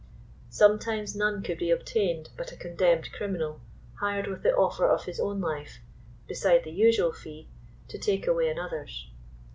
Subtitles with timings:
[0.49, 3.61] Some times none could be obtained but a condemned criminal,
[3.99, 5.77] hired with the offier of his own life,
[6.27, 7.49] beside the usual fee,
[7.89, 9.07] to take away another's.